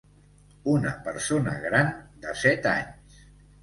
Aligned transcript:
Una 0.73 0.93
persona 1.09 1.55
gran 1.69 1.95
de 2.27 2.37
set 2.45 2.71
anys. 2.77 3.27